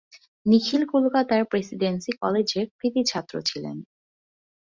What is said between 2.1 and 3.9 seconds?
কলেজের কৃতি ছাত্র ছিলেন।